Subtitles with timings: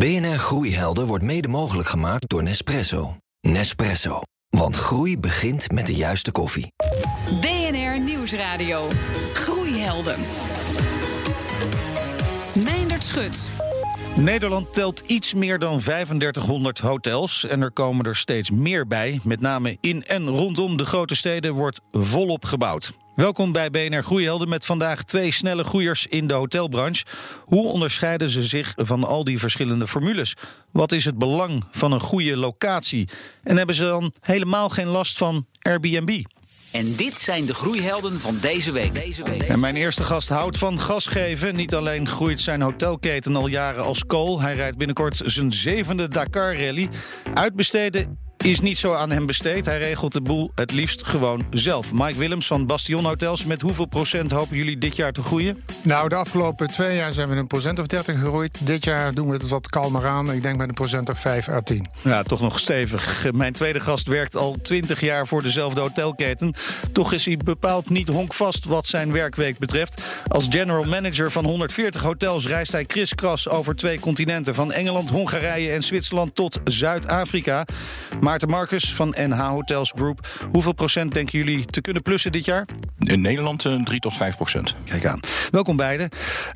[0.00, 3.16] BNR Groeihelden wordt mede mogelijk gemaakt door Nespresso.
[3.40, 4.20] Nespresso.
[4.48, 6.72] Want groei begint met de juiste koffie.
[7.40, 8.88] BNR Nieuwsradio.
[9.32, 10.20] Groeihelden.
[12.64, 13.52] Meindert Schut.
[14.16, 19.20] Nederland telt iets meer dan 3500 hotels en er komen er steeds meer bij.
[19.22, 22.92] Met name in en rondom de grote steden wordt volop gebouwd.
[23.20, 27.04] Welkom bij BNR Groeihelden met vandaag twee snelle groeiers in de hotelbranche.
[27.44, 30.36] Hoe onderscheiden ze zich van al die verschillende formules?
[30.70, 33.08] Wat is het belang van een goede locatie?
[33.42, 36.22] En hebben ze dan helemaal geen last van Airbnb?
[36.72, 38.94] En dit zijn de groeihelden van deze week.
[38.94, 39.42] Deze week.
[39.42, 41.56] En mijn eerste gast houdt van gas geven.
[41.56, 44.40] Niet alleen groeit zijn hotelketen al jaren als kool.
[44.40, 46.88] Hij rijdt binnenkort zijn zevende Dakar Rally.
[47.34, 49.66] Uitbesteden is niet zo aan hem besteed.
[49.66, 51.92] Hij regelt de boel het liefst gewoon zelf.
[51.92, 53.44] Mike Willems van Bastion Hotels.
[53.44, 55.64] Met hoeveel procent hopen jullie dit jaar te groeien?
[55.82, 58.66] Nou, de afgelopen twee jaar zijn we een procent of 30 gegroeid.
[58.66, 60.32] Dit jaar doen we het wat kalmer aan.
[60.32, 61.88] Ik denk met een procent of 5 à 10.
[62.02, 63.32] Ja, toch nog stevig.
[63.32, 66.54] Mijn tweede gast werkt al 20 jaar voor dezelfde hotelketen.
[66.92, 70.02] Toch is hij bepaald niet honkvast wat zijn werkweek betreft.
[70.28, 74.54] Als general manager van 140 hotels reist hij kriskras over twee continenten.
[74.54, 77.64] Van Engeland, Hongarije en Zwitserland tot Zuid-Afrika.
[78.30, 80.28] Maarten Marcus van NH Hotels Group.
[80.52, 82.66] Hoeveel procent denken jullie te kunnen plussen dit jaar?
[82.98, 84.74] In Nederland uh, 3 tot 5 procent.
[84.84, 85.20] Kijk aan.
[85.50, 86.08] Welkom beiden.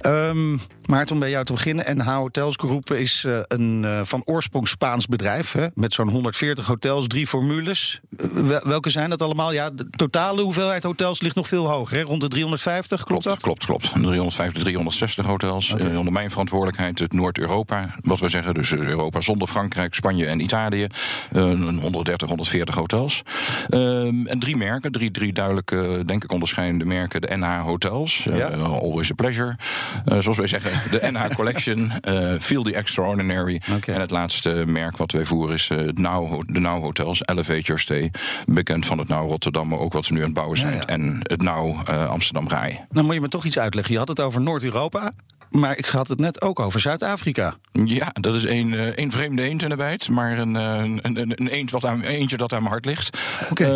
[0.07, 1.97] Um, Maarten, om bij jou te beginnen.
[1.97, 5.53] NH Hotels Group is uh, een uh, van oorsprong Spaans bedrijf.
[5.53, 8.01] Hè, met zo'n 140 hotels, drie formules.
[8.19, 9.53] Uh, welke zijn dat allemaal?
[9.53, 11.97] Ja, de totale hoeveelheid hotels ligt nog veel hoger.
[11.97, 12.03] Hè?
[12.03, 13.41] Rond de 350, klopt, klopt dat?
[13.41, 14.03] Klopt, klopt.
[14.03, 15.73] 350, 360 hotels.
[15.73, 15.97] Okay.
[15.97, 17.95] onder mijn verantwoordelijkheid het Noord-Europa.
[18.01, 20.87] Wat we zeggen, dus Europa zonder Frankrijk, Spanje en Italië.
[21.33, 23.23] 130, 140 hotels.
[23.71, 27.21] Um, en drie merken, drie, drie duidelijke, denk ik, onderscheidende merken.
[27.21, 28.49] De NH Hotels, ja.
[28.49, 29.57] Always a Pleasure.
[30.05, 33.63] zoals wij zeggen, de NH Collection, uh, Feel the Extraordinary.
[33.77, 33.95] Okay.
[33.95, 37.61] En het laatste merk wat wij voeren is uh, het Now, de Now Hotels, Elevate
[37.61, 38.11] Your Stay.
[38.47, 40.73] Bekend van het Now Rotterdam, maar ook wat ze nu aan het bouwen zijn.
[40.73, 40.87] Ja, ja.
[40.87, 42.81] En het Now uh, Amsterdam Rai.
[42.91, 43.93] Nou moet je me toch iets uitleggen.
[43.93, 45.13] Je had het over Noord-Europa.
[45.55, 47.55] Maar ik had het net ook over Zuid-Afrika.
[47.73, 50.09] Ja, dat is een, uh, een vreemde eend in de bijt.
[50.09, 53.19] Maar een, een, een, een eend wat aan, eentje dat aan mijn hart ligt.
[53.51, 53.67] Okay.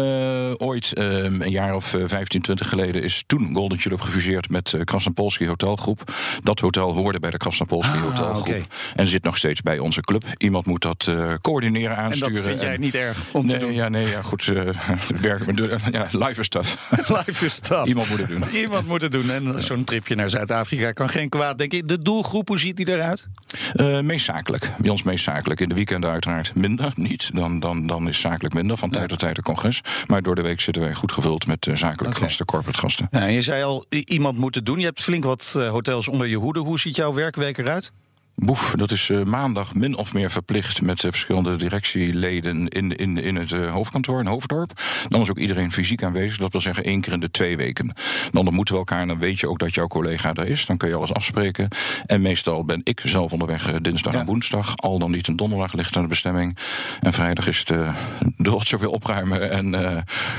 [0.49, 4.73] Uh, ooit, uh, een jaar of 15, 20 geleden, is toen Golden Tulip gefuseerd met
[4.73, 6.13] uh, Krasnopolski Hotelgroep.
[6.43, 8.47] Dat hotel hoorde bij de Krasnopolski ah, Hotelgroep.
[8.47, 8.67] Okay.
[8.97, 10.25] En zit nog steeds bij onze club.
[10.37, 11.11] Iemand moet dat
[11.41, 12.29] coördineren, aansturen.
[12.29, 13.75] En dat vind jij en, niet erg om nee, te doen?
[13.75, 14.45] Ja, nee, ja, goed.
[15.21, 15.59] werk,
[15.93, 16.75] ja, live is tough.
[17.27, 17.89] live is tough.
[17.89, 18.45] Iemand moet het doen.
[18.53, 19.31] Iemand moet het doen.
[19.31, 21.89] En zo'n tripje naar Zuid-Afrika kan geen kwaad, denk ik.
[21.89, 23.29] De doelgroep, hoe ziet die eruit?
[23.75, 24.73] Uh, meest zakelijk.
[24.79, 25.61] Bij ons meest zakelijk.
[25.61, 26.93] In de weekenden uiteraard minder.
[26.95, 27.31] Niet.
[27.35, 28.77] Dan, dan, dan is zakelijk minder.
[28.77, 29.09] Van tijd ja.
[29.09, 29.81] tot tijd een congres.
[30.07, 32.29] Maar door de week zitten wij goed gevuld met uh, zakelijke okay.
[32.29, 33.09] gasten, corporate gasten.
[33.11, 34.79] Ja, je zei al, iemand moet het doen.
[34.79, 36.61] Je hebt flink wat uh, hotels onder je hoede.
[36.61, 37.93] Hoe ziet jouw werkweek eruit?
[38.41, 43.17] Boef, dat is uh, maandag min of meer verplicht met uh, verschillende directieleden in, in,
[43.17, 44.73] in het uh, hoofdkantoor in Hoofddorp.
[45.09, 46.39] Dan is ook iedereen fysiek aanwezig.
[46.39, 47.95] Dat wil zeggen één keer in de twee weken.
[48.31, 50.67] Dan ontmoeten we elkaar en dan weet je ook dat jouw collega daar is.
[50.67, 51.69] Dan kun je alles afspreken.
[52.07, 54.21] En meestal ben ik zelf onderweg dinsdag ja.
[54.21, 54.77] en woensdag.
[54.77, 56.59] Al dan niet een donderdag ligt aan de bestemming.
[57.01, 57.67] En vrijdag is het
[58.37, 59.71] de rotzooi weer opruimen en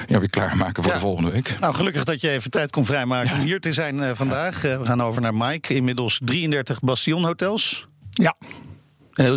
[0.08, 0.98] ja, weer klaarmaken voor ja.
[0.98, 1.56] de volgende week.
[1.60, 4.62] Nou, gelukkig dat je even tijd kon vrijmaken om hier te zijn vandaag.
[4.62, 5.74] we gaan over naar Mike.
[5.74, 7.88] Inmiddels 33 Bastion hotels.
[8.20, 8.34] Ja.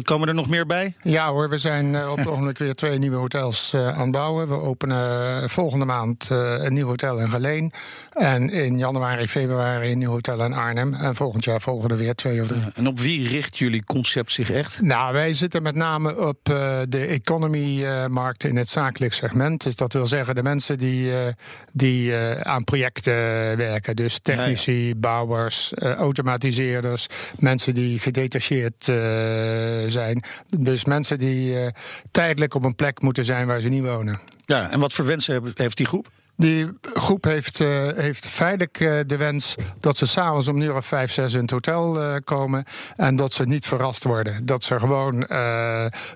[0.02, 0.94] Komen er nog meer bij?
[1.02, 4.10] Ja hoor, we zijn uh, op het ogenblik weer twee nieuwe hotels uh, aan het
[4.10, 4.48] bouwen.
[4.48, 7.72] We openen volgende maand een nieuw hotel in Geleen.
[8.12, 10.94] En in januari, februari een nieuw hotel in Arnhem.
[10.94, 12.62] En volgend jaar volgen er weer twee of drie.
[12.74, 14.80] En op wie richt jullie concept zich echt?
[14.82, 16.38] Nou, wij zitten met name op
[16.88, 19.62] de economy-markt in het zakelijk segment.
[19.62, 21.12] Dus dat wil zeggen de mensen die,
[21.72, 23.14] die aan projecten
[23.56, 23.96] werken.
[23.96, 24.94] Dus technici, ja, ja.
[24.94, 27.06] bouwers, automatiseerders.
[27.38, 28.90] Mensen die gedetacheerd
[29.86, 30.22] zijn.
[30.58, 31.66] Dus mensen die uh,
[32.10, 34.20] tijdelijk op een plek moeten zijn waar ze niet wonen.
[34.46, 36.10] Ja, en wat voor wensen heeft die groep?
[36.36, 40.76] Die groep heeft, uh, heeft feitelijk uh, de wens dat ze s'avonds om een uur
[40.76, 42.64] of vijf, zes in het hotel uh, komen.
[42.96, 44.46] En dat ze niet verrast worden.
[44.46, 45.24] Dat ze gewoon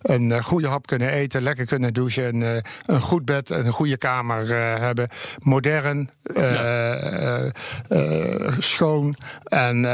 [0.03, 2.63] een goede hap kunnen eten, lekker kunnen douchen.
[2.87, 4.49] een goed bed en een goede kamer
[4.81, 5.09] hebben.
[5.39, 7.51] Modern, ja.
[8.59, 9.87] schoon en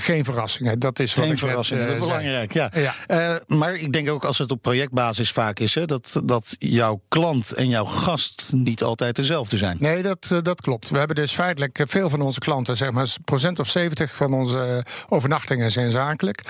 [0.00, 0.78] geen verrassingen.
[0.78, 2.52] Dat is geen wat ik verrassingen, net, dat is belangrijk.
[2.52, 2.70] Ja.
[3.06, 3.40] ja.
[3.46, 7.52] maar ik denk ook als het op projectbasis vaak is, hè, dat, dat jouw klant
[7.52, 9.69] en jouw gast niet altijd dezelfde zijn.
[9.78, 9.92] Zijn.
[9.92, 10.88] Nee, dat, dat klopt.
[10.88, 14.84] We hebben dus feitelijk veel van onze klanten, zeg maar procent of 70 van onze
[15.08, 16.42] overnachtingen zijn zakelijk.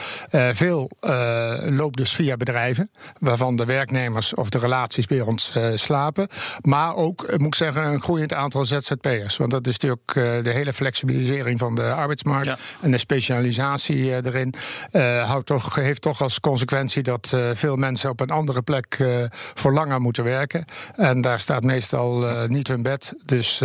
[0.52, 0.90] veel
[1.64, 6.28] loopt dus via bedrijven, waarvan de werknemers of de relaties bij ons slapen.
[6.60, 9.36] Maar ook, moet ik zeggen, een groeiend aantal ZZP'ers.
[9.36, 14.54] Want dat is natuurlijk de hele flexibilisering van de arbeidsmarkt en de specialisatie erin.
[15.24, 18.98] houdt toch, heeft toch als consequentie dat veel mensen op een andere plek
[19.54, 20.64] voor langer moeten werken.
[20.96, 23.09] En daar staat meestal niet hun bed.
[23.24, 23.58] Dus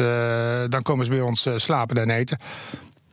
[0.70, 2.38] dan komen ze bij ons slapen en eten.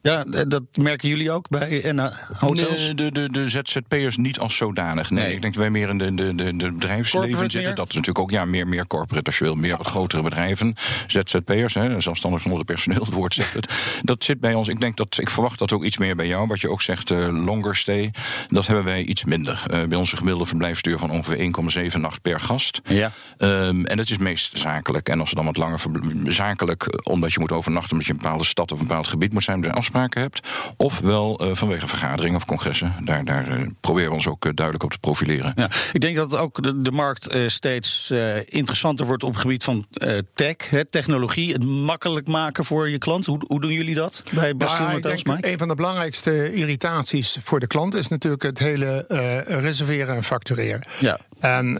[0.02, 2.80] Ja, dat merken jullie ook bij en hotels?
[2.80, 5.10] Nee, de, de, de ZZP'ers niet als zodanig.
[5.10, 7.74] Nee, ik denk dat wij meer in de, de, de, de bedrijfsleven zitten.
[7.74, 9.54] Dat is natuurlijk ook ja, meer, meer corporate als je wil.
[9.54, 10.74] Meer wat grotere bedrijven.
[11.06, 13.72] ZZP'ers, hè, zelfstandig zonder personeel, het woord zegt het.
[14.02, 14.68] Dat zit bij ons.
[14.68, 16.46] Ik denk dat ik verwacht dat ook iets meer bij jou.
[16.46, 18.10] Wat je ook zegt, uh, longer stay.
[18.48, 19.64] Dat hebben wij iets minder.
[19.70, 22.80] Uh, bij onze gemiddelde verblijfsduur van ongeveer 1,7 nacht per gast.
[22.84, 23.12] Ja.
[23.38, 25.08] Um, en dat is meest zakelijk.
[25.08, 25.80] En als ze dan wat langer
[26.24, 29.42] zakelijk, omdat je moet overnachten, omdat je een bepaalde stad of een bepaald gebied moet
[29.42, 29.60] zijn,
[29.92, 30.48] afspraken hebt.
[30.76, 32.94] Ofwel uh, vanwege vergaderingen of congressen.
[33.04, 35.52] Daar, daar uh, proberen we ons ook uh, duidelijk op te profileren.
[35.56, 38.12] Ja, ik denk dat ook de, de markt steeds
[38.44, 39.86] interessanter wordt op het gebied van
[40.34, 41.52] tech, hè, technologie.
[41.52, 43.26] Het makkelijk maken voor je klant.
[43.26, 45.52] Hoe, hoe doen jullie dat bij Bastion Hotels, Mike?
[45.52, 49.04] Een van de belangrijkste irritaties voor de klant is natuurlijk het hele
[49.46, 50.86] reserveren en factureren.
[51.00, 51.18] Ja.
[51.40, 51.78] En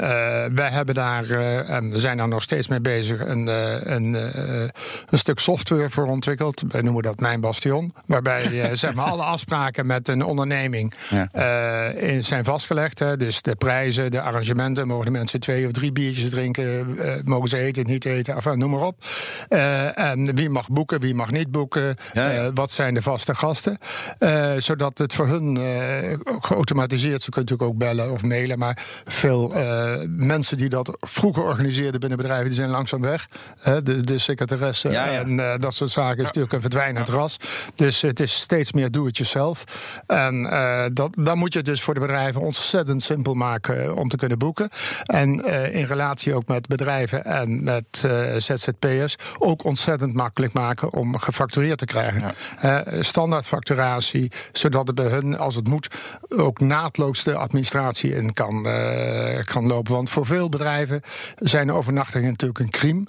[0.54, 1.30] wij hebben daar,
[1.64, 3.46] en we zijn daar nog steeds mee bezig, een,
[3.92, 4.14] een,
[5.10, 6.62] een stuk software voor ontwikkeld.
[6.68, 7.94] Wij noemen dat Mijn Bastion.
[8.06, 12.98] Waarbij uh, zeg maar alle afspraken met een onderneming uh, zijn vastgelegd.
[12.98, 13.16] Hè.
[13.16, 14.86] Dus de prijzen, de arrangementen.
[14.86, 16.96] Mogen de mensen twee of drie biertjes drinken?
[16.98, 18.34] Uh, mogen ze eten, niet eten?
[18.34, 19.04] Enfin, noem maar op.
[19.94, 21.96] en wie mag boeken, wie mag niet boeken?
[22.12, 22.52] Ja, ja.
[22.52, 23.78] wat zijn de vaste gasten?
[24.56, 25.56] zodat het voor hun
[26.24, 27.22] geautomatiseerd...
[27.22, 28.58] ze kunnen natuurlijk ook bellen of mailen...
[28.58, 29.48] maar veel
[30.08, 32.46] mensen die dat vroeger organiseerden binnen bedrijven...
[32.46, 33.26] die zijn langzaam weg.
[33.82, 37.36] de, de secretaresse en dat soort zaken is natuurlijk een verdwijnend ras.
[37.74, 39.64] Dus het is steeds meer do-it-yourself.
[40.06, 43.96] En uh, dat, dan moet je het dus voor de bedrijven ontzettend simpel maken eh,
[43.96, 44.68] om te kunnen boeken.
[45.04, 50.92] En uh, in relatie ook met bedrijven en met uh, ZZP'ers ook ontzettend makkelijk maken
[50.92, 52.34] om gefactureerd te krijgen.
[52.62, 52.84] Ja.
[53.00, 55.88] standaard facturatie, zodat er bij hun, als het moet,
[56.28, 58.62] ook naadloos de administratie in kan,
[59.44, 59.92] kan lopen.
[59.92, 61.00] Want voor veel bedrijven
[61.36, 63.04] zijn overnachtingen natuurlijk een crime.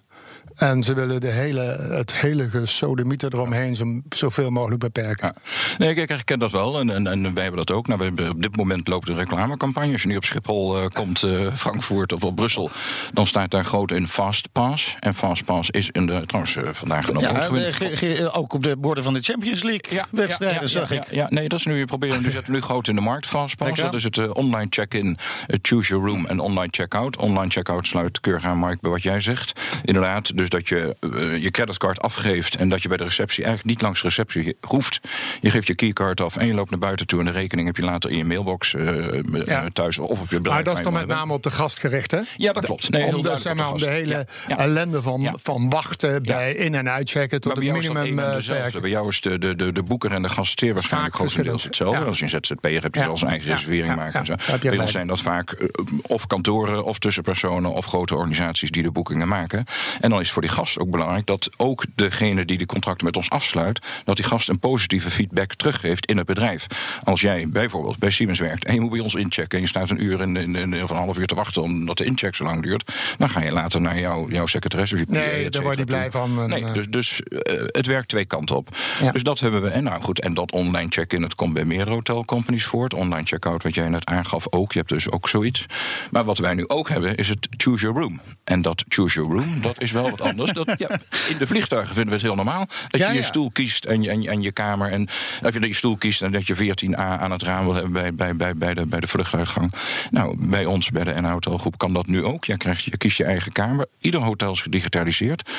[0.55, 5.33] En ze willen de hele, het hele gesodemieter eromheen zo, zoveel mogelijk beperken.
[5.35, 5.41] Ja.
[5.77, 6.79] Nee, kijk, ik ken dat wel.
[6.79, 7.87] En, en, en wij hebben dat ook.
[7.87, 9.91] Nou, we op dit moment loopt een reclamecampagne.
[9.91, 12.71] Als je nu op Schiphol uh, komt, uh, Frankfurt of op Brussel,
[13.13, 14.95] dan staat daar groot in Fastpass.
[14.99, 17.33] En Fastpass is in de, trouwens uh, vandaag genomen.
[17.33, 21.03] Ja, de, ook op de borden van de Champions League ja, wedstrijden, ja, zag ik.
[21.11, 23.81] Ja, nee, dat is nu, proberen, nu zetten we nu groot in de markt, Fastpass.
[23.81, 25.17] Dat is het online check-in,
[25.61, 27.17] choose your room en online check-out.
[27.17, 29.59] Online check-out sluit keurig aan, Mark, bij wat jij zegt.
[29.83, 33.73] Inderdaad, dus dat je uh, je creditcard afgeeft en dat je bij de receptie eigenlijk
[33.73, 34.99] niet langs de receptie hoeft.
[35.41, 37.77] Je geeft je keycard af en je loopt naar buiten toe en de rekening heb
[37.77, 39.69] je later in je mailbox uh, ja.
[39.73, 40.55] thuis of op je bedrijf.
[40.55, 42.19] Maar dat is dan met name op de gast gericht, hè?
[42.37, 42.89] Ja, dat klopt.
[42.89, 44.57] Nee, om de, zeg maar, om de hele ja.
[44.57, 48.15] ellende van, van wachten bij in- en uitchecken tot het minimum.
[48.15, 52.05] Bij jou is de, de, de, de boeker en de gast zeer waarschijnlijk grotendeels hetzelfde.
[52.05, 54.19] Als je een ZZP'er hebt, je zijn eigen reservering maken.
[54.19, 54.35] En zo.
[54.61, 55.69] Bij ons zijn dat vaak
[56.01, 59.65] of kantoren of tussenpersonen of grote organisaties die de boekingen maken.
[60.01, 63.17] En dan is voor die gast ook belangrijk dat ook degene die de contracten met
[63.17, 66.67] ons afsluit, dat die gast een positieve feedback teruggeeft in het bedrijf.
[67.03, 69.89] Als jij bijvoorbeeld bij Siemens werkt en je moet bij ons inchecken en je staat
[69.89, 72.43] een uur in, in, in, of een half uur te wachten omdat de incheck zo
[72.43, 74.97] lang duurt, dan ga je later naar jou, jouw secretaresse.
[74.97, 76.45] Je nee, daar word je blij van.
[76.47, 78.77] Nee, dus, dus uh, het werkt twee kanten op.
[79.01, 79.11] Ja.
[79.11, 79.69] Dus dat hebben we.
[79.69, 82.93] En nou goed, en dat online check-in, het komt bij meer hotelcompanies voort.
[82.93, 84.71] Online check-out, wat jij net aangaf, ook.
[84.71, 85.65] Je hebt dus ook zoiets.
[86.11, 88.21] Maar wat wij nu ook hebben, is het choose your room.
[88.43, 90.51] En dat choose your room, dat is wel wat anders.
[90.51, 90.89] Dat, ja,
[91.29, 92.65] in de vliegtuigen vinden we het heel normaal.
[92.87, 93.25] Dat ja, je je ja.
[93.25, 94.91] stoel kiest en je, en, en je kamer.
[94.91, 95.07] En
[95.43, 98.13] of je je stoel kiest en dat je 14a aan het raam wil hebben bij,
[98.13, 99.73] bij, bij, bij, de, bij de vluchtuitgang.
[100.11, 102.45] Nou, bij ons, bij de N-hotelgroep, kan dat nu ook.
[102.45, 103.85] Je, krijgt, je kiest je eigen kamer.
[103.99, 105.49] Ieder hotel is gedigitaliseerd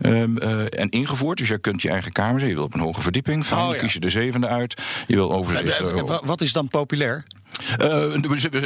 [0.00, 1.38] um, uh, en ingevoerd.
[1.38, 2.46] Dus je kunt je eigen kamer.
[2.46, 3.46] Je wil op een hoge verdieping.
[3.46, 3.80] Van, oh, ja.
[3.80, 4.82] kies je de zevende uit.
[5.06, 5.80] Je wil overzicht.
[5.80, 7.24] Uh, wat is dan populair?
[7.82, 7.88] Uh,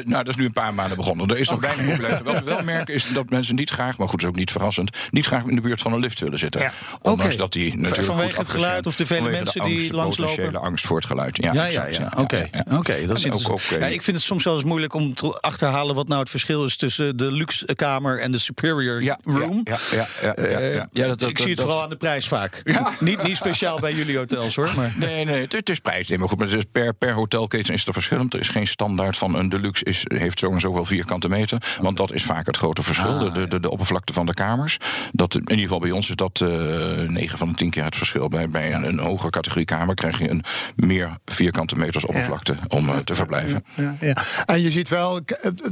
[0.04, 1.28] nou, dat is nu een paar maanden begonnen.
[1.28, 1.76] Er is nog okay.
[1.76, 2.20] weinig.
[2.22, 4.96] Wat we wel merken is dat mensen niet graag, maar goed, is ook niet verrassend,
[5.10, 6.60] niet graag in de buurt van een lift willen zitten.
[6.60, 6.72] Ja.
[7.02, 7.36] Ondanks okay.
[7.36, 10.52] dat die natuurlijk Vanwege goed het geluid of de vele mensen de angst, die langslopen?
[10.52, 11.36] De angst voor het geluid.
[11.36, 11.86] Ja, ja, ja.
[11.86, 12.06] ja.
[12.06, 12.50] Oké, okay.
[12.52, 13.06] ja, okay.
[13.06, 15.94] dat is ook, ook, ja, Ik vind het soms wel eens moeilijk om te achterhalen
[15.94, 19.60] wat nou het verschil is tussen de luxe kamer en de superior room.
[19.64, 22.62] Ja, ja, ja, ja, dat, dat, ik zie het vooral aan de prijs vaak.
[23.00, 24.70] Niet, niet speciaal bij jullie hotels hoor.
[24.76, 24.96] Maar.
[25.08, 26.08] Nee, nee, het, het is prijs.
[26.08, 28.34] Nee, maar goed, maar per, per hotelketen is er verschillend.
[28.34, 31.76] Er is geen standaard van een deluxe is, heeft zo en zoveel vierkante meter.
[31.80, 33.18] Want dat is vaak het grote verschil.
[33.18, 34.78] Ah, de, de, de oppervlakte van de kamers.
[35.12, 37.96] Dat, in ieder geval bij ons is dat uh, 9 van de 10 keer het
[37.96, 38.28] verschil.
[38.28, 40.44] Bij, bij een, een hogere categorie kamer krijg je een
[40.76, 43.64] meer vierkante meters oppervlakte om uh, te verblijven.
[43.74, 44.16] Ja, ja,
[44.46, 45.20] En je ziet wel,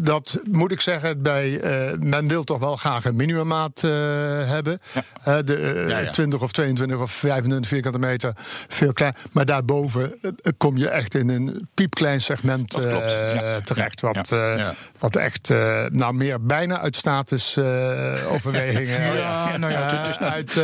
[0.01, 4.79] dat moet ik zeggen, bij, uh, men wil toch wel graag een minimummaat hebben.
[5.25, 8.33] De 20 of 22 of 25 vierkante meter,
[8.69, 9.15] veel klein.
[9.33, 10.19] Maar daarboven
[10.57, 12.75] kom je echt in een piepklein segment
[13.65, 14.01] terecht.
[14.01, 14.35] Wat,
[14.99, 15.49] wat echt
[15.89, 19.17] nou meer bijna uit statusoverwegingen.
[19.17, 20.59] ja, nou ja, is uit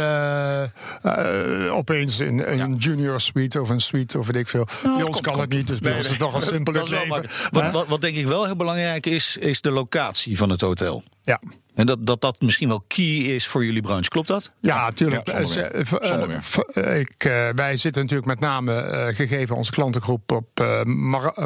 [1.70, 4.66] opeens in, een junior suite of een suite of weet ik veel.
[4.82, 7.26] Nou, bij ons kan het niet, dus bij ons is het toch een simpele leven.
[7.50, 11.02] Wat, wat, wat denk ik wel heel belangrijk is, is de locatie van het hotel.
[11.22, 11.40] Ja.
[11.74, 14.52] En dat, dat dat misschien wel key is voor jullie branche, klopt dat?
[14.60, 15.28] Ja, natuurlijk.
[15.30, 15.98] Ja, zonder meer.
[16.00, 16.98] Zonder meer.
[16.98, 20.82] Ik, uh, wij zitten natuurlijk met name, uh, gegeven onze klantengroep, op uh,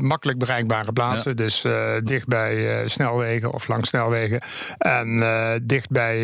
[0.01, 1.31] makkelijk bereikbare plaatsen.
[1.31, 1.37] Ja.
[1.37, 1.65] Dus
[2.05, 4.41] dicht bij snelwegen of langs snelwegen.
[4.79, 5.23] En
[5.63, 6.19] dicht bij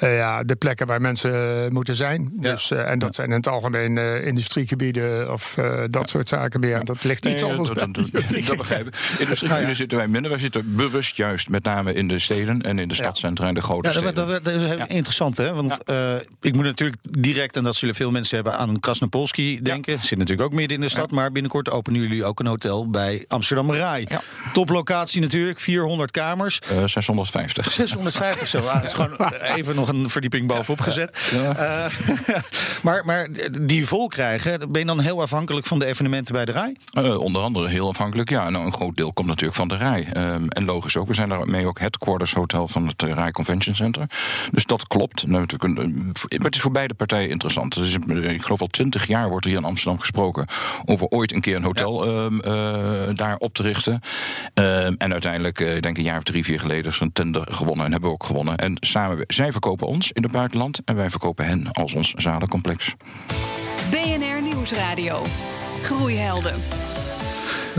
[0.00, 2.32] ja, de plekken waar mensen moeten zijn.
[2.40, 2.50] Ja.
[2.50, 5.56] Dus, en dat zijn in het algemeen industriegebieden of
[5.90, 6.84] dat soort zaken meer.
[6.84, 8.94] Dat ligt iets nee, anders dat, dat, dat, dat begrijp ik.
[9.18, 10.30] Industriegebieden zitten wij minder.
[10.30, 13.62] Wij zitten bewust juist met name in de steden en in de stadcentra en de
[13.62, 14.14] grote ja, steden.
[14.14, 14.88] Dat, dat, dat is ja.
[14.88, 15.54] interessant, hè?
[15.54, 19.98] Want uh, ik moet natuurlijk direct, en dat zullen veel mensen hebben, aan Krasnopolski denken.
[20.02, 23.24] Zit natuurlijk ook midden in de stad, maar binnenkort openen jullie ook een hotel bij
[23.28, 24.06] Amsterdam Rai.
[24.52, 26.60] Toplocatie natuurlijk, 400 kamers.
[26.72, 27.72] Uh, 650.
[27.72, 28.66] 650 zo.
[28.66, 29.16] Ah, is gewoon
[29.56, 31.18] even nog een verdieping bovenop gezet.
[31.34, 31.50] Uh,
[32.82, 33.28] maar, maar
[33.62, 36.76] die vol krijgen, ben je dan heel afhankelijk van de evenementen bij de Rai?
[36.92, 38.50] Uh, onder andere heel afhankelijk, ja.
[38.50, 40.08] Nou, een groot deel komt natuurlijk van de Rai.
[40.16, 44.06] Um, en logisch ook, we zijn daarmee ook headquarters hotel van het Rai Convention Center.
[44.50, 45.26] Dus dat klopt.
[45.26, 45.40] Maar
[46.28, 47.74] het is voor beide partijen interessant.
[47.74, 50.46] Dus ik geloof al twintig jaar wordt er hier in Amsterdam gesproken
[50.84, 52.24] over ooit een keer een hotel ja.
[52.24, 53.92] um, uh, daar op te richten.
[54.54, 57.46] Um, en uiteindelijk, uh, denk ik een jaar of drie, vier geleden, is een tender
[57.50, 58.56] gewonnen en hebben we ook gewonnen.
[58.56, 62.94] En samen, zij verkopen ons in het buitenland en wij verkopen hen als ons zalencomplex.
[63.90, 65.22] BNR Nieuwsradio.
[65.82, 66.87] Groeihelden.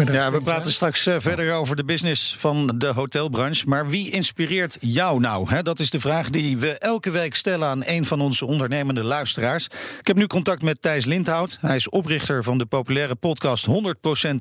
[0.06, 3.68] Ja, we praten straks uh, verder over de business van de hotelbranche.
[3.68, 5.50] Maar wie inspireert jou nou?
[5.50, 9.04] He, dat is de vraag die we elke week stellen aan een van onze ondernemende
[9.04, 9.66] luisteraars.
[10.00, 11.58] Ik heb nu contact met Thijs Lindhout.
[11.62, 13.72] Hij is oprichter van de populaire podcast 100%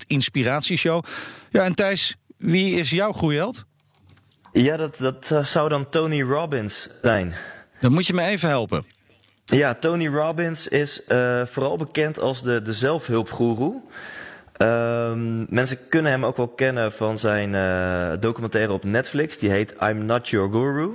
[0.06, 1.04] Inspiratieshow.
[1.50, 3.64] Ja, en Thijs, wie is jouw groeiheld?
[4.52, 7.34] Ja, dat, dat uh, zou dan Tony Robbins zijn.
[7.80, 8.84] Dan moet je me even helpen.
[9.44, 13.82] Ja, Tony Robbins is uh, vooral bekend als de, de zelfhulpgoeroe.
[14.58, 19.38] Um, mensen kunnen hem ook wel kennen van zijn uh, documentaire op Netflix.
[19.38, 20.90] Die heet I'm Not Your Guru.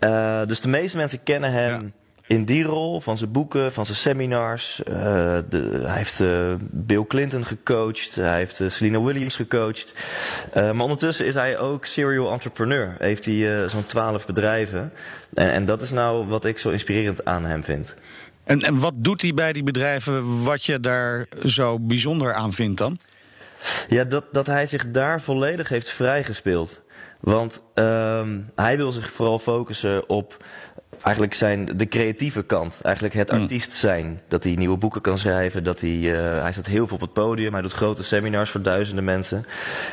[0.00, 1.80] Uh, dus de meeste mensen kennen hem ja.
[2.26, 4.80] in die rol, van zijn boeken, van zijn seminars.
[4.88, 4.94] Uh,
[5.48, 6.22] de, hij heeft
[6.60, 9.92] Bill Clinton gecoacht, hij heeft Selena Williams gecoacht.
[10.54, 12.94] maar ondertussen is hij ook serial entrepreneur.
[12.98, 14.92] Heeft hij zo'n twaalf bedrijven.
[15.34, 17.94] En, en dat is nou wat ik zo inspirerend aan hem vind.
[18.48, 22.78] En, en wat doet hij bij die bedrijven wat je daar zo bijzonder aan vindt
[22.78, 22.98] dan?
[23.88, 26.80] Ja, dat, dat hij zich daar volledig heeft vrijgespeeld.
[27.20, 30.44] Want um, hij wil zich vooral focussen op
[31.02, 32.80] eigenlijk zijn de creatieve kant.
[32.82, 34.20] Eigenlijk het artiest zijn.
[34.28, 35.64] Dat hij nieuwe boeken kan schrijven.
[35.64, 37.52] Dat hij, uh, hij staat heel veel op het podium.
[37.52, 39.44] Hij doet grote seminars voor duizenden mensen.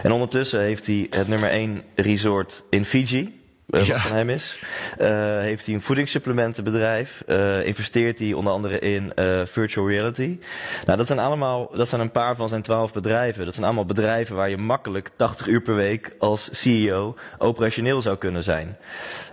[0.03, 3.43] En ondertussen heeft hij het nummer 1 resort in Fiji.
[3.69, 3.97] Uh, ja.
[3.97, 4.59] van hem is.
[5.01, 5.07] Uh,
[5.39, 7.23] heeft hij een voedingssupplementenbedrijf.
[7.27, 9.11] Uh, investeert hij onder andere in
[9.45, 10.39] virtual reality.
[10.85, 13.45] Nou, dat zijn allemaal, dat zijn een paar van zijn twaalf bedrijven.
[13.45, 18.17] Dat zijn allemaal bedrijven waar je makkelijk 80 uur per week als CEO operationeel zou
[18.17, 18.77] kunnen zijn.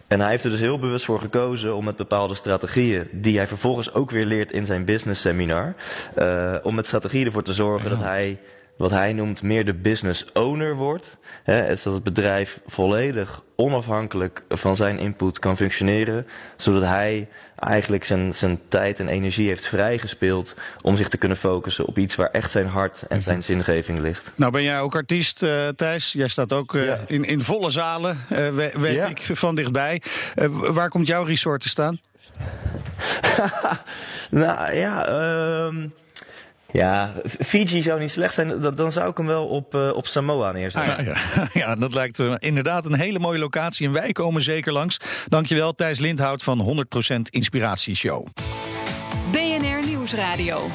[0.07, 3.47] En hij heeft er dus heel bewust voor gekozen om met bepaalde strategieën, die hij
[3.47, 5.75] vervolgens ook weer leert in zijn business seminar,
[6.63, 7.97] om met strategieën ervoor te zorgen ja.
[7.97, 8.39] dat hij
[8.77, 11.17] wat hij noemt meer de business owner wordt.
[11.43, 16.27] Hè, zodat het bedrijf volledig onafhankelijk van zijn input kan functioneren.
[16.57, 21.87] Zodat hij eigenlijk zijn, zijn tijd en energie heeft vrijgespeeld om zich te kunnen focussen
[21.87, 24.33] op iets waar echt zijn hart en zijn zingeving ligt.
[24.35, 26.13] Nou ben jij ook artiest, uh, Thijs.
[26.13, 26.99] Jij staat ook uh, ja.
[27.07, 29.07] in, in volle zalen, uh, weet ja.
[29.07, 30.03] ik van dichtbij.
[30.51, 32.01] waar komt jouw resort te staan?
[34.31, 35.09] nou ja,
[35.67, 35.93] um
[36.73, 38.61] ja, Fiji zou niet slecht zijn.
[38.61, 40.97] Dan, dan zou ik hem wel op, uh, op Samoa neerzetten.
[40.97, 41.49] Ah, ja, ja.
[41.67, 43.87] ja, dat lijkt uh, inderdaad een hele mooie locatie.
[43.87, 44.97] En wij komen zeker langs.
[45.29, 48.27] Dankjewel, Thijs Lindhout van 100% Inspiratieshow.
[49.31, 50.71] BNR Nieuwsradio.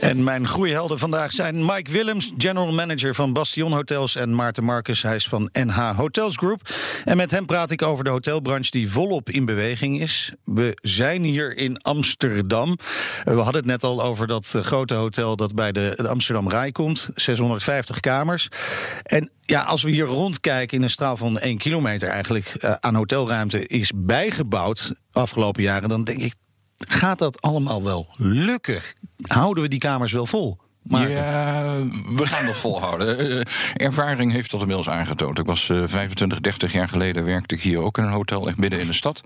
[0.00, 5.02] En mijn groeihelden vandaag zijn Mike Willems, general manager van Bastion Hotels, en Maarten Marcus,
[5.02, 6.60] hij is van NH Hotels Group.
[7.04, 10.32] En met hem praat ik over de hotelbranche die volop in beweging is.
[10.44, 12.76] We zijn hier in Amsterdam.
[13.24, 16.72] We hadden het net al over dat eh, grote hotel dat bij de, Amsterdam Rai
[16.72, 18.48] komt, 650 kamers.
[19.02, 22.94] En ja, als we hier rondkijken in een straal van 1 kilometer eigenlijk uh, aan
[22.94, 26.34] hotelruimte is bijgebouwd afgelopen jaren, dan denk ik,
[26.78, 28.80] gaat dat allemaal wel lukken?
[29.26, 30.58] Houden we die kamers wel vol?
[30.88, 31.16] Maarten.
[31.16, 31.74] Ja,
[32.08, 33.18] we gaan dat volhouden.
[33.18, 35.38] Eh, ervaring heeft dat inmiddels aangetoond.
[35.38, 38.56] Ik was uh, 25, 30 jaar geleden werkte ik hier ook in een hotel, echt
[38.56, 39.22] midden in de stad.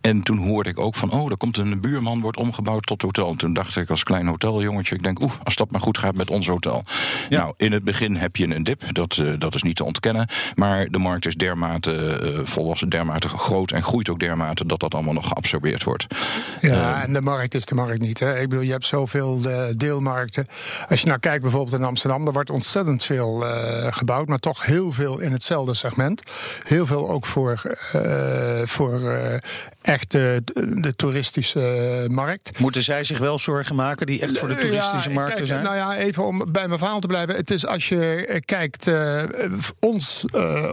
[0.00, 3.30] En toen hoorde ik ook van, oh, er komt een buurman, wordt omgebouwd tot hotel.
[3.30, 6.14] En toen dacht ik als klein hoteljongetje, ik denk, oeh, als dat maar goed gaat
[6.14, 6.84] met ons hotel.
[7.28, 7.38] Ja.
[7.38, 10.28] Nou, in het begin heb je een dip, dat, uh, dat is niet te ontkennen.
[10.54, 14.94] Maar de markt is dermate uh, volwassen, dermate groot en groeit ook dermate dat dat
[14.94, 16.06] allemaal nog geabsorbeerd wordt.
[16.60, 18.20] Ja, en de markt is de markt niet.
[18.20, 18.40] Hè.
[18.40, 19.40] Ik bedoel, je hebt zoveel
[19.76, 20.48] deelmarkten.
[20.88, 24.66] Als je nou kijkt bijvoorbeeld in Amsterdam, er wordt ontzettend veel uh, gebouwd, maar toch
[24.66, 26.22] heel veel in hetzelfde segment.
[26.62, 27.62] Heel veel ook voor,
[27.94, 29.34] uh, voor uh,
[29.82, 30.42] echt de,
[30.74, 32.58] de, toeristische markt.
[32.58, 35.64] Moeten zij zich wel zorgen maken die echt voor de toeristische ja, kijk, zijn?
[35.64, 37.36] Nou ja, even om bij mijn verhaal te blijven.
[37.36, 38.90] Het is als je kijkt,
[39.78, 40.24] ons,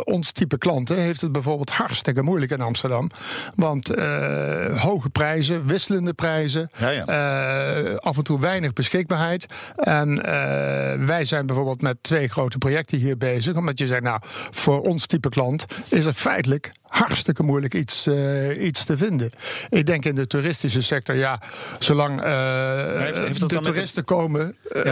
[0.04, 3.10] ons type klanten heeft het bijvoorbeeld hartstikke moeilijk in Amsterdam.
[3.56, 3.88] Want
[4.78, 7.96] hoge prijzen, wisselende prijzen, ja, ja.
[7.96, 9.46] af en toe weinig beschikbaarheid.
[9.76, 10.15] En
[11.06, 13.56] wij zijn bijvoorbeeld met twee grote projecten hier bezig.
[13.56, 14.20] Omdat je zegt, nou,
[14.52, 19.32] voor ons type klant is het feitelijk hartstikke moeilijk iets, uh, iets te vinden.
[19.70, 21.40] Ik denk in de toeristische sector, ja,
[21.80, 22.28] zolang uh,
[22.98, 24.06] heeft, heeft de toeristen het...
[24.06, 24.56] komen.
[24.74, 24.84] Ja.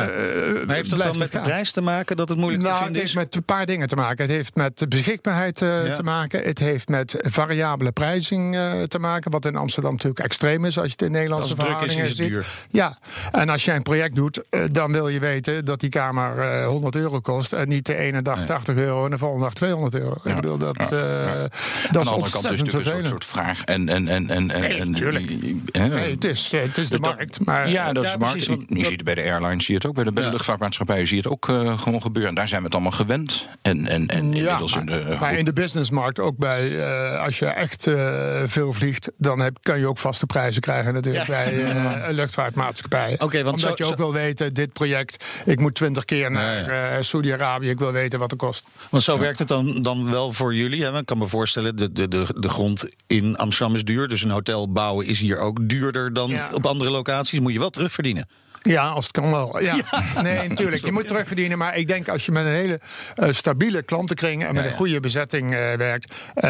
[0.66, 3.02] maar heeft dat dan met de prijs te maken dat het moeilijk nou, te vinden
[3.02, 3.16] het is?
[3.16, 4.26] heeft met een paar dingen te maken.
[4.26, 5.94] Het heeft met beschikbaarheid ja.
[5.94, 6.44] te maken.
[6.44, 8.58] Het heeft met variabele prijzing
[8.88, 9.32] te maken.
[9.32, 11.56] Wat in Amsterdam natuurlijk extreem is als je het in Nederlandse
[11.86, 12.18] is, ziet.
[12.18, 12.46] Duur.
[12.70, 12.98] Ja,
[13.32, 16.96] en als jij een project doet, dan wil je weten dat die kamer uh, 100
[16.96, 17.54] euro kost.
[17.54, 18.46] En niet de ene dag nee.
[18.46, 20.16] 80 euro en de volgende dag 200 euro.
[20.24, 20.30] Ja.
[20.30, 21.50] Ik bedoel, dat, Ja.
[21.92, 21.93] Ja.
[21.94, 23.64] Dat is Aan de andere kant is het natuurlijk een soort, vraag.
[23.64, 25.32] En, en, en, en, en, Nee, en- tuurlijk.
[25.72, 27.46] hè, Nee, het is, eh, het is de Dus markt.
[27.46, 28.34] Maar, ja, dat is de markt.
[28.34, 29.96] precies, want je ziet het bij de airlines, zie je het ook.
[29.96, 30.34] Bij de, bij de Ja.
[30.36, 32.30] luchtvaartmaatschappijen zie je het ook eh, gewoon gebeuren.
[32.30, 33.48] En daar zijn we het allemaal gewend.
[33.62, 35.18] En, en, en Ja, inmiddels in maar, de...
[35.20, 36.80] maar in de businessmarkt, ook bij
[37.14, 40.94] eh, als je echt eh, veel vliegt, dan heb, kan je ook vaste prijzen krijgen
[40.94, 41.34] natuurlijk Ja.
[41.34, 43.22] bij eh luchtvaartmaatschappijen.
[43.22, 46.32] Oké, want Omdat zo- je ook zo- wil weten, dit project, ik moet twintig keer
[46.32, 48.66] naar eh, Saudi-Arabië, ik wil weten wat het kost.
[48.90, 50.84] Want zo werkt het dan, dan wel voor jullie.
[50.84, 50.98] Hè?
[50.98, 54.08] Ik kan me voorstellen, de, de, de, de grond in Amsterdam is duur.
[54.08, 56.50] Dus een hotel bouwen is hier ook duurder dan Ja.
[56.54, 57.40] op andere locaties.
[57.40, 58.28] Moet je wel terugverdienen.
[58.64, 59.60] Ja, als het kan wel.
[59.62, 59.76] Ja.
[60.24, 60.86] Nee, natuurlijk.
[60.86, 61.58] Je moet terugverdienen.
[61.58, 62.80] Maar ik denk als je met een hele
[63.16, 64.76] eh, stabiele klantenkring en met Ja, een ja.
[64.76, 66.14] goede bezetting eh, werkt.
[66.34, 66.50] eh,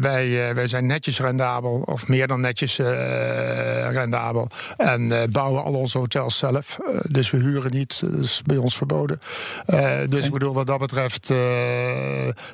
[0.00, 4.48] wij, eh, wij zijn netjes rendabel, of meer dan netjes eh, rendabel.
[4.76, 6.78] En eh, bouwen al onze hotels zelf.
[7.02, 8.00] Dus we huren niet.
[8.04, 9.18] Dat is bij ons verboden.
[9.66, 11.36] Eh, dus ik bedoel, wat dat betreft eh,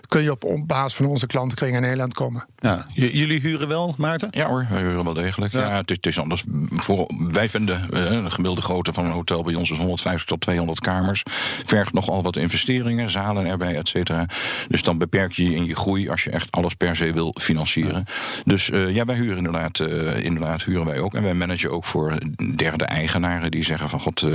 [0.08, 2.46] kun je op, op basis van onze klantenkring in Nederland komen.
[2.58, 2.86] Ja.
[2.92, 4.28] J- jullie huren wel, Maarten?
[4.30, 5.52] Ja hoor, wij huren wel degelijk.
[5.52, 5.76] Ja.
[5.76, 6.44] het, is, het is anders.
[6.70, 8.62] Voor, wij vinden de gemiddelde
[8.92, 11.22] van een hotel bij ons is 150 tot 200 kamers.
[11.66, 14.26] Vergt nogal wat investeringen, zalen erbij, et cetera.
[14.68, 17.34] Dus dan beperk je je in je groei als je echt alles per se wil
[17.40, 18.04] financieren.
[18.44, 21.14] Dus eh, ja, wij huren inderdaad, eh, inderdaad huren wij ook.
[21.14, 22.18] En wij managen ook voor
[22.56, 24.30] derde eigenaren die zeggen van god, eh,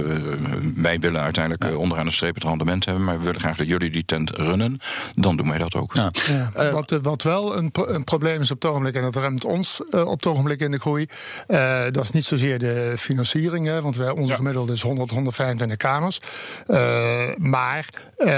[0.75, 3.89] wij willen uiteindelijk onderaan de streep het rendement hebben, maar we willen graag dat jullie
[3.91, 4.77] die tent runnen.
[5.15, 5.93] Dan doen wij dat ook.
[5.93, 6.11] Ja.
[6.55, 9.45] Ja, wat, wat wel een, pro- een probleem is op het ogenblik, en dat remt
[9.45, 11.05] ons op het ogenblik in de groei,
[11.47, 15.77] eh, dat is niet zozeer de financiering, hè, want wij, onze gemiddelde is 100, 125
[15.77, 16.19] kamers.
[16.67, 16.77] Eh,
[17.37, 17.85] maar
[18.17, 18.29] eh,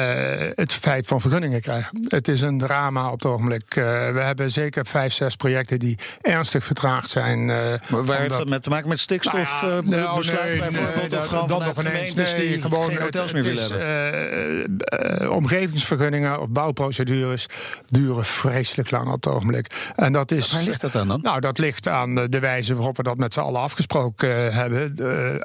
[0.56, 2.06] het feit van vergunningen krijgen.
[2.08, 3.64] Het is een drama op het ogenblik.
[3.76, 7.46] Eh, we hebben zeker vijf, zes projecten die ernstig vertraagd zijn.
[7.46, 7.56] Maar
[7.90, 9.62] waar heeft omdat- dat met te maken met stikstof?
[9.62, 10.72] nou ja, nou, nee, bijvoorbeeld?
[10.96, 12.14] nee, of dat- gewoon nog ineens.
[12.14, 15.32] Nee, die gewoon, geen hotels meer willen hebben?
[15.32, 17.46] omgevingsvergunningen of bouwprocedures
[17.88, 19.92] duren vreselijk lang op het ogenblik.
[19.96, 21.20] En dat is, Waar ligt dat aan dan?
[21.22, 24.96] Nou, dat ligt aan de- wijze waarop we dat met z'n allen afgesproken hebben.
[24.98, 25.36] Eh,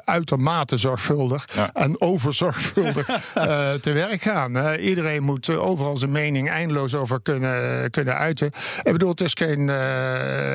[0.55, 1.69] uitermate zorgvuldig Ja.
[1.73, 4.75] en overzorgvuldig eh, te werk gaan.
[4.75, 8.47] Iedereen moet eh, overal zijn mening eindeloos over kunnen, kunnen uiten.
[8.83, 9.75] Ik bedoel, het is, geen, eh,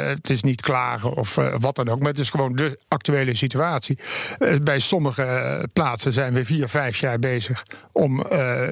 [0.06, 3.98] het is niet klagen of wat dan ook, maar het is gewoon de actuele situatie.
[4.62, 8.24] Bij sommige plaatsen zijn we vier, vijf jaar bezig om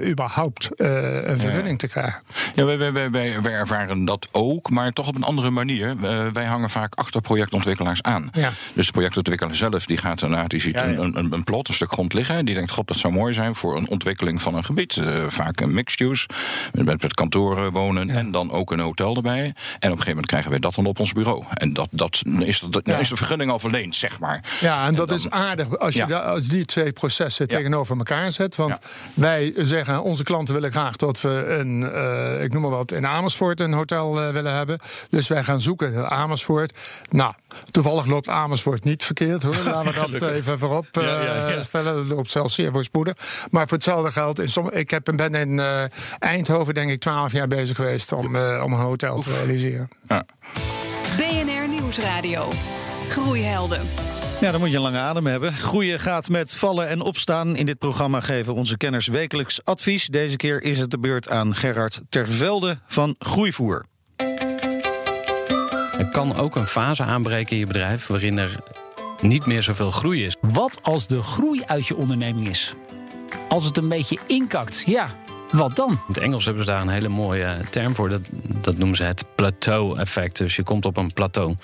[0.05, 2.23] überhaupt een vergunning te krijgen.
[2.55, 5.97] Ja, wij, wij, wij, ervaren dat ook, maar toch op een andere manier.
[6.33, 8.31] Wij hangen vaak achter projectontwikkelaars aan.
[8.33, 8.51] Ja.
[8.75, 10.99] Dus de projectontwikkelaar zelf die gaat daarna, die ziet Ja, ja.
[10.99, 12.45] Een, een, een plot, een stuk grond liggen.
[12.45, 14.97] Die denkt, god, dat zou mooi zijn voor een ontwikkeling van een gebied.
[14.97, 16.27] Uh, vaak een mixed use,
[16.73, 19.39] met, met kantoren wonen en dan ook een hotel erbij.
[19.39, 21.45] En op een gegeven moment krijgen wij dat dan op ons bureau.
[21.55, 22.99] En dat, dat is, dat, ja.
[22.99, 24.45] is de vergunning al verleend, zeg maar.
[24.61, 28.57] Ja, en, dat is aardig als je als die twee processen tegenover elkaar zet.
[28.57, 28.79] Want
[29.15, 33.07] wij zeggen, onze klanten willen graag dat we een, uh, ik noem maar wat, in
[33.07, 34.79] Amersfoort een hotel uh, willen hebben.
[35.11, 36.79] Dus wij gaan zoeken in Amersfoort.
[37.11, 37.33] Nou,
[37.71, 39.57] toevallig loopt Amersfoort niet verkeerd hoor.
[39.65, 41.63] Laten we dat even voorop ja, ja, ja.
[41.63, 41.95] stellen.
[41.95, 43.15] Dat loopt zelfs zeer voorspoedig.
[43.51, 45.61] Maar voor hetzelfde geld, in som, ik heb, ben in
[46.19, 49.89] Eindhoven denk ik twaalf jaar bezig geweest om, om een hotel te realiseren.
[51.17, 52.53] BNR Nieuwsradio.
[53.09, 53.81] Groeihelden.
[54.41, 55.53] Ja, dan moet je een lange adem hebben.
[55.53, 57.57] Groeien gaat met vallen en opstaan.
[57.57, 60.07] In dit programma geven onze kenners wekelijks advies.
[60.07, 63.85] Deze keer is het de beurt aan Gerard Tervelde van Groeivoer.
[65.99, 68.61] Er kan ook een fase aanbreken in je bedrijf waarin er
[69.21, 70.37] niet meer zoveel groei is.
[70.41, 72.75] Wat als de groei uit je onderneming is?
[73.49, 75.09] Als het een beetje inkakt, ja,
[75.53, 75.91] wat dan?
[75.91, 78.09] In het Engels hebben ze daar een hele mooie term voor.
[78.09, 78.21] Dat,
[78.61, 80.39] dat noemen ze het plateau-effect.
[80.39, 81.57] Dus je komt op een plateau.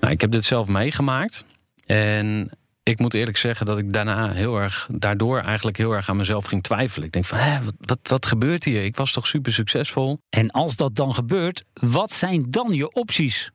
[0.00, 1.44] Nou, ik heb dit zelf meegemaakt.
[1.86, 2.50] En
[2.82, 6.46] ik moet eerlijk zeggen dat ik daarna heel erg, daardoor eigenlijk heel erg aan mezelf
[6.46, 7.06] ging twijfelen.
[7.06, 8.84] Ik denk van, wat, wat, wat gebeurt hier?
[8.84, 10.18] Ik was toch super succesvol?
[10.28, 13.50] En als dat dan gebeurt, wat zijn dan je opties?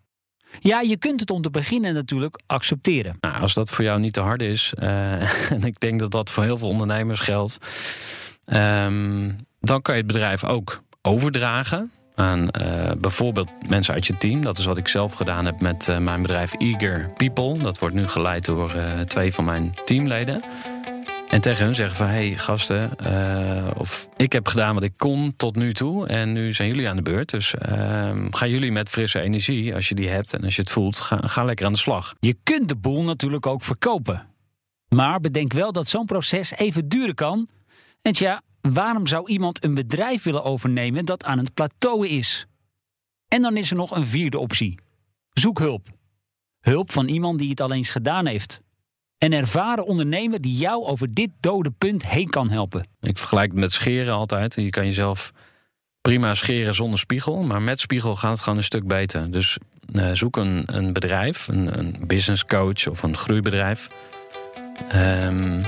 [0.59, 3.17] Ja, je kunt het om te beginnen natuurlijk accepteren.
[3.19, 6.31] Nou, als dat voor jou niet te hard is, uh, en ik denk dat dat
[6.31, 7.57] voor heel veel ondernemers geldt,
[8.45, 14.41] um, dan kan je het bedrijf ook overdragen aan uh, bijvoorbeeld mensen uit je team.
[14.41, 17.57] Dat is wat ik zelf gedaan heb met uh, mijn bedrijf Eager People.
[17.57, 18.75] Dat wordt nu geleid door
[19.07, 20.41] twee van mijn teamleden.
[21.33, 22.91] En tegen hun zeggen van, hé hey, gasten,
[23.77, 26.07] of ik heb gedaan wat ik kon tot nu toe...
[26.07, 27.29] en nu zijn jullie aan de beurt.
[27.29, 30.71] Dus ehm, gaan jullie met frisse energie, als je die hebt en als je het
[30.71, 30.99] voelt...
[30.99, 32.15] Ga, ga lekker aan de slag.
[32.19, 34.27] Je kunt de boel natuurlijk ook verkopen.
[34.87, 37.47] Maar bedenk wel dat zo'n proces even duren kan...
[38.01, 42.45] En tja, waarom zou iemand een bedrijf willen overnemen dat aan het plateau is?
[43.27, 44.77] En dan is er nog een vierde optie.
[45.29, 45.87] Zoek hulp.
[46.59, 48.62] Hulp van iemand die het al eens gedaan heeft.
[49.23, 52.87] Een ervaren ondernemer die jou over dit dode punt heen kan helpen.
[53.01, 54.55] Ik vergelijk het met scheren altijd.
[54.55, 55.31] Je kan jezelf
[56.01, 57.43] prima scheren zonder spiegel.
[57.43, 59.31] Maar met spiegel gaat het gewoon een stuk beter.
[59.31, 59.57] Dus
[59.93, 63.87] uh, zoek een, een bedrijf, een, een business coach of een groeibedrijf.
[64.95, 65.61] Um,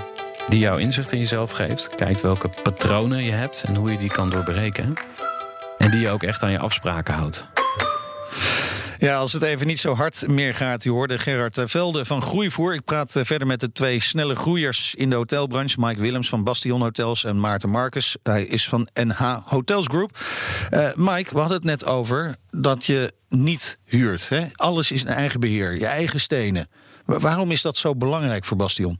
[0.47, 1.89] die jouw inzicht in jezelf geeft.
[1.95, 4.93] Kijkt welke patronen je hebt en hoe je die kan doorbreken.
[5.77, 7.45] En die je ook echt aan je afspraken houdt.
[9.05, 12.73] Ja, als het even niet zo hard meer gaat, hoorde Gerard Velde van Groeivoer.
[12.73, 15.79] Ik praat eh, verder met de twee snelle groeiers in de hotelbranche.
[15.79, 18.17] Mike Willems van Bastion Hotels en Maarten Marcus.
[18.23, 20.19] Hij is van NH Hotels Group.
[20.71, 24.29] Uh, Mike, we hadden het net over dat je niet huurt.
[24.29, 24.47] Hè?
[24.53, 26.67] Alles is in eigen beheer, je eigen stenen.
[27.05, 28.99] Waarom is dat zo belangrijk voor Bastion?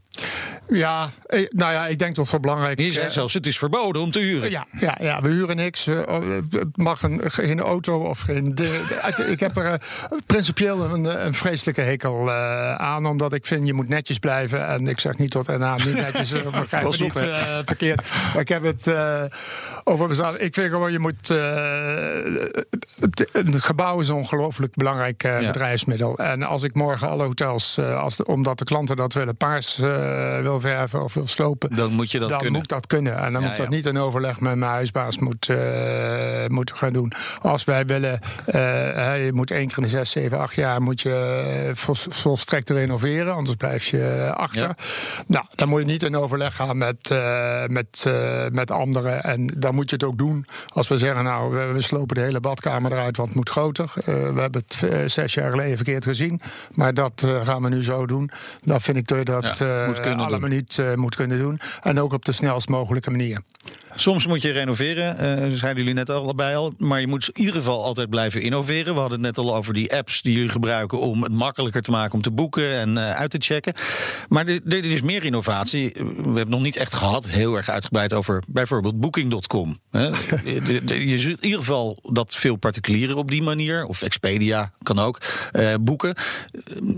[0.68, 2.94] Ja, eh, nou ja, ik denk dat het wel belangrijk is.
[3.08, 4.50] Zelfs, het is verboden om te huren.
[4.50, 5.86] Ja, ja, ja we huren niks.
[5.86, 8.54] Eh, oh, het mag een, geen auto of geen...
[8.54, 13.66] De, ik heb er uh, principieel een, een vreselijke hekel uh, aan, omdat ik vind
[13.66, 14.66] je moet netjes blijven.
[14.66, 18.10] En ik zeg niet tot en aan niet netjes, begrijp me niet uh, verkeerd.
[18.32, 18.94] Maar ik heb het
[19.84, 20.36] over mezelf.
[20.36, 21.28] Ik vind gewoon, je moet...
[23.32, 26.18] een gebouw is een ongelooflijk belangrijk bedrijfsmiddel.
[26.18, 29.76] En als ik morgen alle hotels, als omdat de klanten dat willen, paars
[30.42, 32.58] wil verven of wil slopen, dan moet je dat dan kunnen.
[32.58, 33.16] moet dat kunnen.
[33.18, 35.56] En dan moet dat niet in overleg met mijn huisbaas moet, uh,
[36.46, 37.12] moeten gaan doen.
[37.40, 38.20] Als wij willen,
[39.24, 43.34] je moet één keer in de zes, zeven, acht jaar moet je vol, volstrekt renoveren,
[43.34, 44.74] anders blijf je achter.
[45.26, 47.14] Nou, dan moet je niet in overleg gaan met,
[47.66, 48.04] met,
[48.52, 49.22] met anderen.
[49.22, 52.22] En dan moet je het ook doen als we zeggen, nou, we, we slopen de
[52.22, 53.92] hele badkamer eruit, want het moet groter.
[54.04, 56.40] we hebben het zes jaar geleden verkeerd gezien,
[56.72, 58.30] maar dat gaan we nu zo doen.
[58.62, 61.60] Dan vind ik dat ja, moet kunnen allemaal niet moet kunnen doen.
[61.82, 63.40] En ook op de snelst mogelijke manier.
[63.96, 66.74] Soms moet je renoveren, uh, zeiden jullie net allebei al.
[66.78, 68.94] Maar je moet in ieder geval altijd blijven innoveren.
[68.94, 71.90] We hadden het net al over die apps die jullie gebruiken om het makkelijker te
[71.90, 73.72] maken om te boeken en uh, uit te checken.
[74.28, 75.92] Maar er is meer innovatie.
[76.16, 79.78] We hebben nog niet echt gehad, heel erg uitgebreid over bijvoorbeeld Booking.com.
[79.90, 85.20] je ziet in ieder geval dat veel particulieren op die manier, of Expedia kan ook,
[85.52, 86.14] uh, boeken.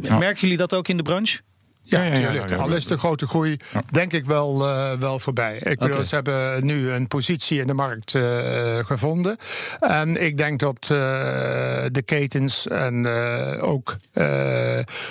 [0.00, 1.40] Merken jullie dat ook in de branche?
[1.90, 2.52] Ja, natuurlijk.
[2.52, 3.56] Al is de grote groei,
[3.90, 5.56] denk ik, wel, uh, wel voorbij.
[5.56, 8.24] Ik bedoel, ze hebben nu een positie in de markt uh,
[8.84, 9.36] gevonden.
[9.80, 10.98] En ik denk dat uh,
[11.90, 13.06] de ketens en
[13.60, 13.96] ook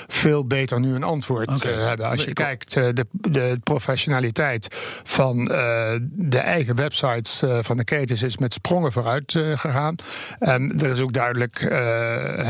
[0.08, 1.74] veel beter nu een antwoord okay.
[1.74, 2.10] hebben.
[2.10, 4.68] Als je kijkt, de, de professionaliteit
[5.04, 5.44] van
[6.12, 9.96] de eigen websites van de ketens is met sprongen vooruit gegaan.
[10.40, 11.60] En er is ook duidelijk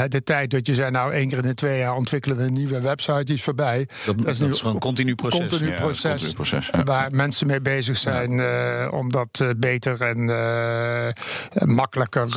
[0.07, 2.53] de tijd dat je zei, nou, één keer in de twee jaar ontwikkelen we een
[2.53, 3.87] nieuwe website, die is voorbij.
[4.05, 5.39] Dat dat, is, nu gewoon een continu proces.
[5.39, 6.84] Continu Ja, proces, continu proces, ja.
[6.84, 12.30] waar mensen mee bezig zijn eh, om dat eh, beter en eh, makkelijker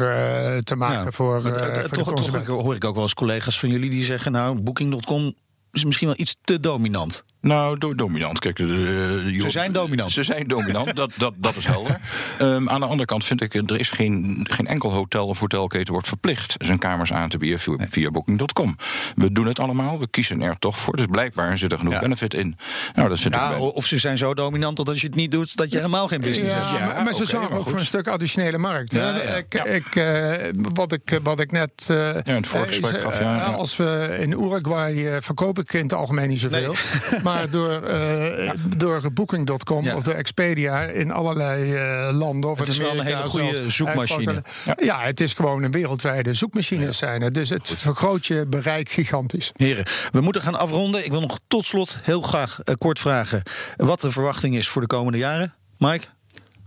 [0.62, 3.68] te maken voor, Maar, voor de toch, toch hoor ik ook wel eens collega's van
[3.68, 4.32] jullie die zeggen...
[4.32, 5.34] nou, Booking.com
[5.72, 7.24] is misschien wel iets te dominant.
[7.40, 8.38] Nou, do- dominant.
[8.38, 10.12] Kijk, de, de- Ze zijn dominant.
[10.12, 11.96] Ze zijn dominant, dat, dat, dat is helder.
[12.38, 15.92] Ehm, aan de andere kant vind ik, er is geen, geen enkel hotel of hotelketen
[15.92, 18.76] wordt verplicht zijn kamers aan te bieden via, via Booking.com.
[19.14, 20.96] We doen het allemaal, we kiezen er toch voor.
[20.96, 22.00] Dus blijkbaar zit er genoeg Ja.
[22.00, 22.56] benefit in.
[22.94, 25.30] Nou, dat vind ik Ja, of ze zijn zo dominant dat als je het niet
[25.30, 25.56] doet...
[25.56, 26.78] dat je helemaal geen business Ja, hebt.
[26.80, 28.92] Ja, maar, maar ze zorgen ook voor een stuk additionele markt.
[28.92, 29.22] Ja, ja.
[29.22, 30.32] Ik, ik, eh,
[30.74, 31.86] wat, ik, wat ik net.
[31.88, 33.42] eh, in het voorgesprek eh, gaf, ja, ja.
[33.44, 36.74] Als we in Uruguay eh, verkoop ik in het algemeen niet zoveel.
[37.32, 39.96] Maar door, eh, door Booking.com Ja.
[39.96, 42.50] of door Expedia in allerlei eh, landen.
[42.50, 44.42] Of Het is wel een hele goede zelfs, zoekmachine.
[44.76, 45.00] Ja.
[45.00, 47.34] het is gewoon een wereldwijde zoekmachine zijn het.
[47.34, 49.50] Dus het vergroot je bereik gigantisch.
[49.56, 51.04] Heren, we moeten gaan afronden.
[51.04, 53.42] Ik wil nog tot slot heel graag eh, kort vragen...
[53.76, 55.54] wat de verwachting is voor de komende jaren.
[55.78, 56.06] Mike?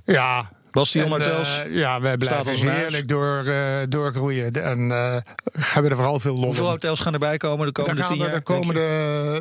[0.06, 0.50] Ja.
[0.74, 1.62] Bastion En, Hotels?
[1.64, 4.52] eh, ja, wij blijven heerlijk door, eh, doorgroeien.
[4.52, 5.16] En eh,
[5.60, 8.24] hebben er vooral veel lol Hoeveel hotels gaan erbij komen de komende gaan tien we,
[8.24, 8.34] jaar?
[8.36, 8.82] de komende,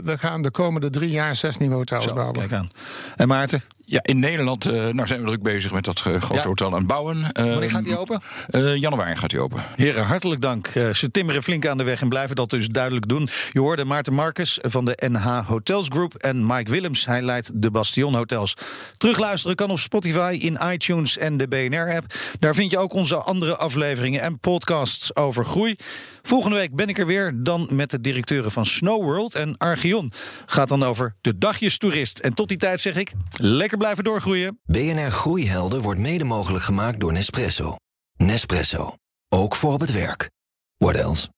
[0.05, 2.35] we gaan de komende drie jaar zes nieuwe hotels Zo, bouwen.
[2.39, 2.69] kijk aan.
[3.17, 6.35] En Maarten, Ja, in Nederland eh, nou zijn we druk bezig met dat eh, grote
[6.35, 6.43] Ja.
[6.43, 7.21] hotel aan het bouwen.
[7.33, 8.23] wanneer Ehm, gaat die open?
[8.51, 9.63] eh, januari gaat hij open.
[9.77, 10.67] Heren, hartelijk dank.
[10.67, 13.29] Eh, ze timmeren flink aan de weg en blijven dat dus duidelijk doen.
[13.53, 17.07] Je hoorde Maarten Marcus van de NH Hotels Group en Mike Willems.
[17.07, 18.55] Hij leidt de Bastion Hotels.
[18.97, 22.15] Terugluisteren kan op Spotify, in iTunes en de BNR-app.
[22.39, 25.77] Daar vind je ook onze andere afleveringen en podcasts over groei.
[26.23, 30.13] Volgende week ben ik er weer, dan met de directeuren van Snow World en Archeon.
[30.47, 32.19] Gaat dan over de dagjes toerist.
[32.19, 34.61] En tot die tijd zeg ik, lekker blijven doorgroeien.
[34.65, 37.77] BNR Groeihelden wordt mede mogelijk gemaakt door Nespresso.
[38.17, 38.95] Nespresso.
[39.29, 40.31] Ook voor op het werk.
[40.77, 41.29] What else?